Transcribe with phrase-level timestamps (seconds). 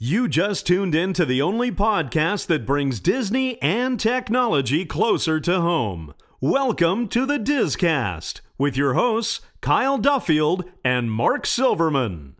[0.00, 5.60] You just tuned in to the only podcast that brings Disney and technology closer to
[5.60, 6.14] home.
[6.40, 12.36] Welcome to the Dizcast with your hosts, Kyle Duffield and Mark Silverman.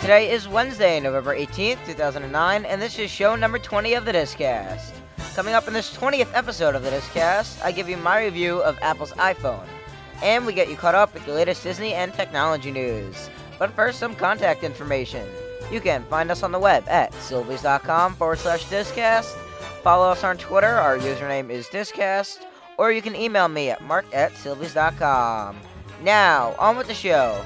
[0.00, 4.97] Today is Wednesday, November 18th, 2009, and this is show number 20 of the Discast.
[5.38, 8.76] Coming up in this 20th episode of the Discast, I give you my review of
[8.82, 9.68] Apple's iPhone,
[10.20, 13.30] and we get you caught up with the latest Disney and technology news.
[13.56, 15.24] But first, some contact information.
[15.70, 19.32] You can find us on the web at sylvies.com forward slash Discast.
[19.84, 22.38] Follow us on Twitter, our username is Discast,
[22.76, 25.56] or you can email me at mark at sylvies.com.
[26.02, 27.44] Now, on with the show.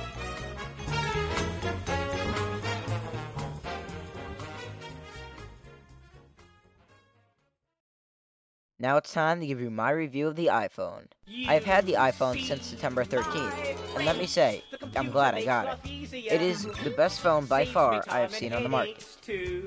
[8.83, 11.05] Now it's time to give you my review of the iPhone.
[11.47, 14.65] I've had the iPhone since September 13th, and let me say,
[14.97, 16.13] I'm glad I got it.
[16.13, 19.07] It is the best phone by far I have seen on the market.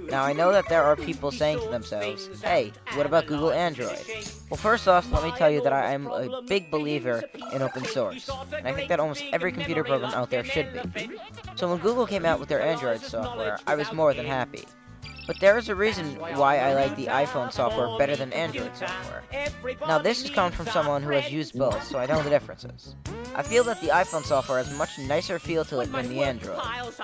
[0.09, 4.03] Now I know that there are people saying to themselves, hey, what about Google Android?
[4.49, 7.85] Well, first off, let me tell you that I am a big believer in open
[7.85, 11.09] source, and I think that almost every computer program out there should be.
[11.55, 14.65] So when Google came out with their Android software, I was more than happy.
[15.27, 19.23] But there is a reason why I like the iPhone software better than Android software.
[19.87, 22.95] Now this is coming from someone who has used both, so I know the differences.
[23.37, 26.23] I feel that the iPhone software has a much nicer feel to it than the
[26.23, 26.57] Android.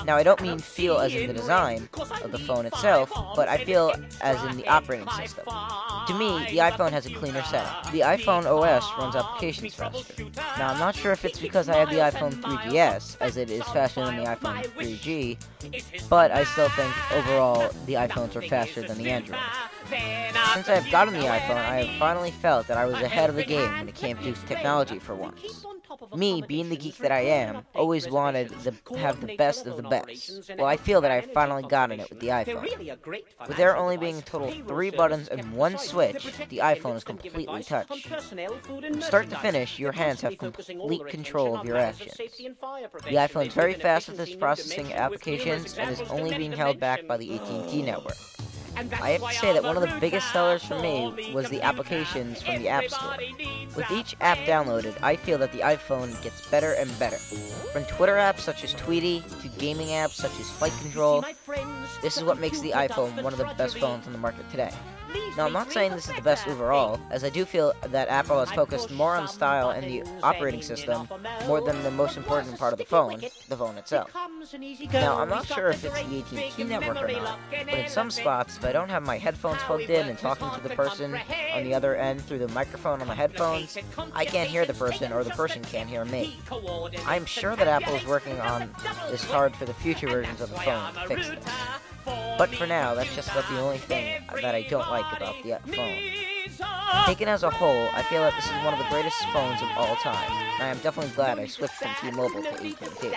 [0.05, 1.89] Now I don't mean feel as in the design
[2.23, 5.45] of the phone itself, but I feel as in the operating system.
[5.45, 7.91] To me, the iPhone has a cleaner setup.
[7.91, 10.23] The iPhone OS runs applications faster.
[10.57, 13.63] Now I'm not sure if it's because I have the iPhone 3GS, as it is
[13.65, 15.37] faster than the iPhone 3G,
[16.09, 19.39] but I still think overall the iPhones are faster than the Android.
[20.53, 23.35] Since I have gotten the iPhone, I have finally felt that I was ahead of
[23.35, 25.65] the game when it came to technology for once.
[26.15, 29.83] Me, being the geek that I am, always wanted to have the best of the
[29.83, 30.51] best.
[30.57, 33.47] Well, I feel that I've finally gotten it with the iPhone.
[33.47, 37.03] With there only being a total of three buttons and one switch, the iPhone is
[37.03, 38.07] completely touch.
[38.07, 42.15] From start to finish, your hands have complete control of your actions.
[42.17, 47.07] The iPhone is very fast with its processing applications and is only being held back
[47.07, 48.17] by the AT&T network.
[48.75, 52.41] I have to say that one of the biggest sellers for me was the applications
[52.41, 53.17] from the App Store.
[53.75, 57.17] With each app downloaded, I feel that the iPhone gets better and better.
[57.17, 61.23] From Twitter apps such as Tweetie to gaming apps such as Flight Control,
[62.01, 64.71] this is what makes the iPhone one of the best phones on the market today.
[65.37, 68.39] Now, I'm not saying this is the best overall, as I do feel that Apple
[68.39, 71.07] has focused more on style and the operating system
[71.47, 74.11] more than the most important part of the phone, the phone itself.
[74.91, 78.57] Now, I'm not sure if it's the AT&T network or not, but in some spots,
[78.57, 81.17] if I don't have my headphones plugged in and talking to the person
[81.53, 83.77] on the other end through the microphone on the headphones,
[84.13, 86.37] I can't hear the person or the person can't hear me.
[87.05, 88.69] I'm sure that Apple is working on
[89.09, 91.45] this hard for the future versions of the phone to fix this.
[92.41, 95.59] But for now, that's just about the only thing that I don't like about the
[95.75, 97.05] phone.
[97.05, 99.67] Taken as a whole, I feel that this is one of the greatest phones of
[99.77, 103.07] all time, I am definitely glad I switched from T-Mobile to AT&T.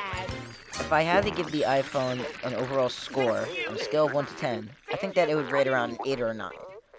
[0.79, 4.27] If I had to give the iPhone an overall score on a scale of 1
[4.27, 6.51] to 10, I think that it would rate around an 8 or a 9.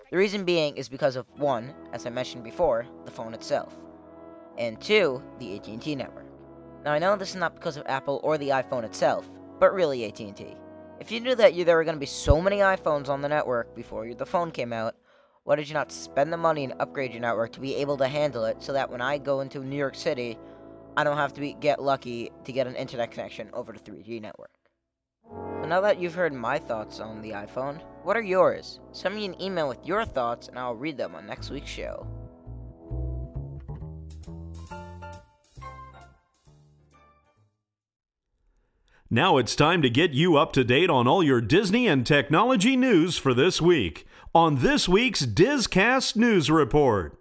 [0.09, 3.75] The reason being is because of 1, as I mentioned before, the phone itself,
[4.57, 6.25] and 2, the AT&T network.
[6.83, 10.05] Now I know this is not because of Apple or the iPhone itself, but really
[10.05, 10.55] AT&T.
[10.99, 13.27] If you knew that you, there were going to be so many iPhones on the
[13.27, 14.95] network before the phone came out,
[15.43, 18.07] why did you not spend the money and upgrade your network to be able to
[18.07, 20.39] handle it so that when I go into New York City,
[20.95, 24.21] I don't have to be, get lucky to get an internet connection over the 3G
[24.21, 24.51] network?
[25.29, 28.79] So now that you've heard my thoughts on the iPhone, what are yours?
[28.93, 32.07] Send me an email with your thoughts and I'll read them on next week's show.
[39.15, 42.75] Now it's time to get you up to date on all your Disney and technology
[42.75, 47.17] news for this week on this week's Dizcast News Report.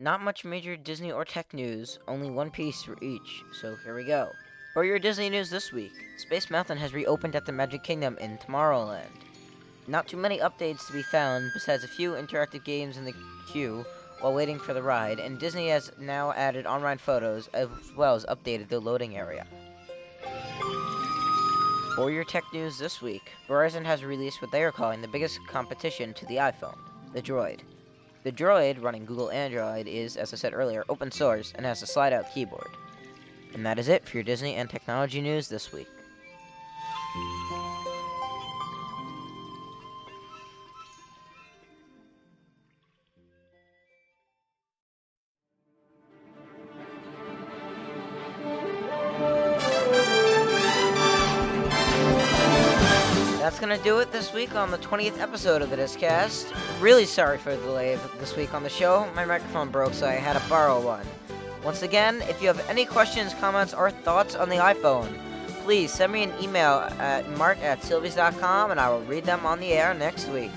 [0.00, 4.02] Not much major Disney or tech news, only one piece for each, so here we
[4.02, 4.28] go.
[4.74, 8.38] For your Disney news this week, Space Mountain has reopened at the Magic Kingdom in
[8.38, 9.06] Tomorrowland.
[9.86, 13.14] Not too many updates to be found besides a few interactive games in the
[13.52, 13.86] queue
[14.20, 18.26] while waiting for the ride, and Disney has now added on-ride photos as well as
[18.26, 19.46] updated the loading area.
[21.96, 25.40] For your tech news this week, Verizon has released what they are calling the biggest
[25.48, 26.76] competition to the iPhone,
[27.14, 27.60] the Droid.
[28.22, 31.86] The Droid, running Google Android, is, as I said earlier, open source and has a
[31.86, 32.68] slide out keyboard.
[33.54, 35.88] And that is it for your Disney and technology news this week.
[53.46, 56.52] That's going to do it this week on the 20th episode of the Discast.
[56.80, 59.08] Really sorry for the delay this week on the show.
[59.14, 61.06] My microphone broke, so I had to borrow one.
[61.62, 65.16] Once again, if you have any questions, comments, or thoughts on the iPhone,
[65.62, 69.60] please send me an email at mark at sylvies.com and I will read them on
[69.60, 70.50] the air next week.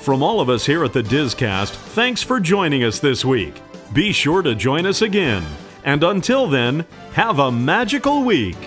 [0.00, 3.60] From all of us here at the Discast, thanks for joining us this week.
[3.92, 5.44] Be sure to join us again.
[5.82, 8.65] And until then, have a magical week.